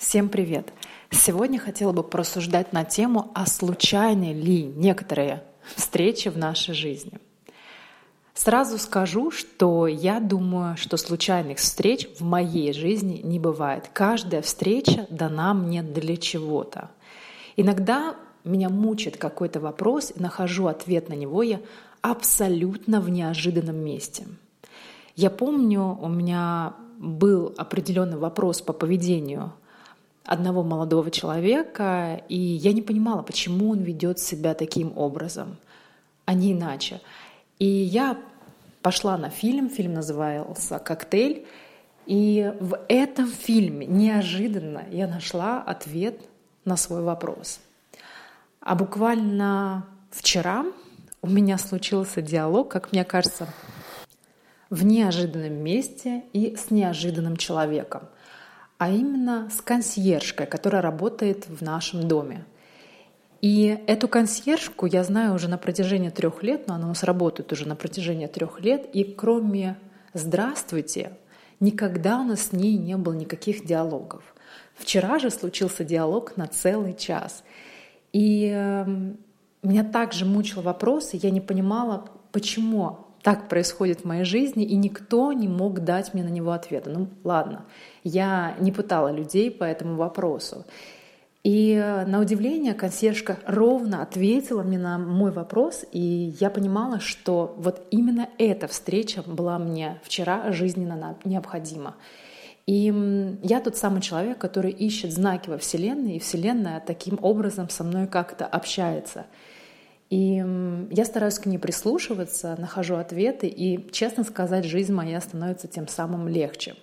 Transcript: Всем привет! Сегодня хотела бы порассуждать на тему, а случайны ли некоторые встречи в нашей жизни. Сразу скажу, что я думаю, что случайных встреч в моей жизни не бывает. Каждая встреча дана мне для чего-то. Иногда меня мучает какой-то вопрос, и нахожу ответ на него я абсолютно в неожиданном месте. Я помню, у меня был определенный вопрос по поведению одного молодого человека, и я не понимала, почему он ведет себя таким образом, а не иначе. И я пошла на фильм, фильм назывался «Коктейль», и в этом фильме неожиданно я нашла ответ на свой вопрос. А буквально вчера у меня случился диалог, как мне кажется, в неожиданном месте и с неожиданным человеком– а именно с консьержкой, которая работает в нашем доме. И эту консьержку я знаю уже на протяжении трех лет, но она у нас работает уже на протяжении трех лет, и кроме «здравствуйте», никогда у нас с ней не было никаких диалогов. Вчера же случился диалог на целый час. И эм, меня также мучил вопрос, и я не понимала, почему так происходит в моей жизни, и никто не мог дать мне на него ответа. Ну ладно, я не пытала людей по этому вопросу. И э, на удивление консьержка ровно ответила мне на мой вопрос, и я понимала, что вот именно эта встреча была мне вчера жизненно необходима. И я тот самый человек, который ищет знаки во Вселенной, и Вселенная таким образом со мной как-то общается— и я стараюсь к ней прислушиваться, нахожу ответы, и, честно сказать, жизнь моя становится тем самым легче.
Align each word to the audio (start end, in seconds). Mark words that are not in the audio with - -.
Всем 0.00 0.30
привет! 0.30 0.72
Сегодня 1.10 1.58
хотела 1.58 1.92
бы 1.92 2.02
порассуждать 2.02 2.72
на 2.72 2.84
тему, 2.84 3.30
а 3.34 3.44
случайны 3.44 4.32
ли 4.32 4.62
некоторые 4.62 5.44
встречи 5.76 6.30
в 6.30 6.38
нашей 6.38 6.72
жизни. 6.72 7.20
Сразу 8.32 8.78
скажу, 8.78 9.30
что 9.30 9.86
я 9.86 10.18
думаю, 10.18 10.78
что 10.78 10.96
случайных 10.96 11.58
встреч 11.58 12.08
в 12.18 12.24
моей 12.24 12.72
жизни 12.72 13.20
не 13.22 13.38
бывает. 13.38 13.90
Каждая 13.92 14.40
встреча 14.40 15.06
дана 15.10 15.52
мне 15.52 15.82
для 15.82 16.16
чего-то. 16.16 16.90
Иногда 17.56 18.16
меня 18.42 18.70
мучает 18.70 19.18
какой-то 19.18 19.60
вопрос, 19.60 20.14
и 20.16 20.22
нахожу 20.22 20.68
ответ 20.68 21.10
на 21.10 21.14
него 21.14 21.42
я 21.42 21.60
абсолютно 22.00 23.02
в 23.02 23.10
неожиданном 23.10 23.76
месте. 23.76 24.26
Я 25.14 25.28
помню, 25.28 25.98
у 26.00 26.08
меня 26.08 26.72
был 26.98 27.52
определенный 27.58 28.16
вопрос 28.16 28.62
по 28.62 28.72
поведению 28.72 29.52
одного 30.24 30.62
молодого 30.62 31.10
человека, 31.10 32.22
и 32.28 32.36
я 32.36 32.72
не 32.72 32.82
понимала, 32.82 33.22
почему 33.22 33.70
он 33.70 33.80
ведет 33.80 34.18
себя 34.18 34.54
таким 34.54 34.96
образом, 34.96 35.56
а 36.24 36.34
не 36.34 36.52
иначе. 36.52 37.00
И 37.58 37.66
я 37.66 38.18
пошла 38.82 39.16
на 39.16 39.30
фильм, 39.30 39.68
фильм 39.68 39.94
назывался 39.94 40.78
«Коктейль», 40.78 41.46
и 42.06 42.52
в 42.60 42.78
этом 42.88 43.28
фильме 43.28 43.86
неожиданно 43.86 44.84
я 44.90 45.06
нашла 45.06 45.62
ответ 45.62 46.20
на 46.64 46.76
свой 46.76 47.02
вопрос. 47.02 47.60
А 48.60 48.74
буквально 48.74 49.86
вчера 50.10 50.64
у 51.22 51.28
меня 51.28 51.56
случился 51.58 52.20
диалог, 52.22 52.70
как 52.70 52.92
мне 52.92 53.04
кажется, 53.04 53.48
в 54.70 54.84
неожиданном 54.84 55.54
месте 55.54 56.24
и 56.32 56.56
с 56.56 56.70
неожиданным 56.70 57.36
человеком– 57.36 58.02
а 58.80 58.88
именно 58.88 59.50
с 59.50 59.60
консьержкой, 59.60 60.46
которая 60.46 60.80
работает 60.80 61.46
в 61.46 61.60
нашем 61.60 62.08
доме. 62.08 62.46
И 63.42 63.78
эту 63.86 64.08
консьержку 64.08 64.86
я 64.86 65.04
знаю 65.04 65.34
уже 65.34 65.48
на 65.48 65.58
протяжении 65.58 66.08
трех 66.08 66.42
лет, 66.42 66.66
но 66.66 66.76
она 66.76 66.86
у 66.86 66.88
нас 66.88 67.02
работает 67.02 67.52
уже 67.52 67.68
на 67.68 67.76
протяжении 67.76 68.26
трех 68.26 68.58
лет, 68.62 68.88
и 68.94 69.04
кроме 69.04 69.76
«здравствуйте», 70.14 71.12
никогда 71.60 72.20
у 72.20 72.24
нас 72.24 72.40
с 72.40 72.52
ней 72.52 72.78
не 72.78 72.96
было 72.96 73.12
никаких 73.12 73.66
диалогов. 73.66 74.22
Вчера 74.74 75.18
же 75.18 75.28
случился 75.28 75.84
диалог 75.84 76.38
на 76.38 76.46
целый 76.46 76.94
час. 76.94 77.44
И 78.14 78.46
эм, 78.46 79.18
меня 79.62 79.84
также 79.84 80.24
мучил 80.24 80.62
вопрос, 80.62 81.12
и 81.12 81.18
я 81.18 81.28
не 81.28 81.42
понимала, 81.42 82.06
почему 82.32 83.09
так 83.22 83.48
происходит 83.48 84.00
в 84.00 84.04
моей 84.04 84.24
жизни, 84.24 84.64
и 84.64 84.76
никто 84.76 85.32
не 85.32 85.48
мог 85.48 85.80
дать 85.80 86.14
мне 86.14 86.22
на 86.22 86.28
него 86.28 86.52
ответа. 86.52 86.90
Ну 86.90 87.08
ладно, 87.24 87.64
я 88.02 88.54
не 88.60 88.72
пытала 88.72 89.10
людей 89.12 89.50
по 89.50 89.64
этому 89.64 89.96
вопросу. 89.96 90.64
И 91.42 91.72
э, 91.72 92.04
на 92.04 92.20
удивление 92.20 92.74
консьержка 92.74 93.38
ровно 93.46 94.02
ответила 94.02 94.62
мне 94.62 94.78
на 94.78 94.98
мой 94.98 95.32
вопрос, 95.32 95.84
и 95.90 96.34
я 96.38 96.50
понимала, 96.50 97.00
что 97.00 97.54
вот 97.56 97.86
именно 97.90 98.28
эта 98.36 98.68
встреча 98.68 99.22
была 99.22 99.58
мне 99.58 100.00
вчера 100.02 100.52
жизненно 100.52 101.16
необходима. 101.24 101.96
И 102.66 102.92
я 103.42 103.60
тот 103.60 103.76
самый 103.76 104.02
человек, 104.02 104.38
который 104.38 104.70
ищет 104.70 105.12
знаки 105.12 105.48
во 105.48 105.58
Вселенной, 105.58 106.16
и 106.16 106.20
Вселенная 106.20 106.82
таким 106.86 107.18
образом 107.22 107.68
со 107.68 107.84
мной 107.84 108.06
как-то 108.06 108.46
общается— 108.46 109.26
и 110.10 110.44
я 110.90 111.04
стараюсь 111.04 111.38
к 111.38 111.46
ней 111.46 111.58
прислушиваться, 111.58 112.56
нахожу 112.58 112.96
ответы, 112.96 113.46
и, 113.46 113.90
честно 113.92 114.24
сказать, 114.24 114.64
жизнь 114.64 114.92
моя 114.92 115.20
становится 115.20 115.68
тем 115.68 115.86
самым 115.86 116.26
легче. 116.26 116.74